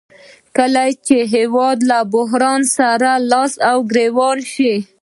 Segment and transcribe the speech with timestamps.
[0.57, 4.73] کله چې هېواد له بحران سره لاس او ګریوان شي